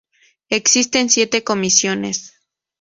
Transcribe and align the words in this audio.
Existen 0.49 1.09
siete 1.11 1.43
comisiones. 1.43 2.33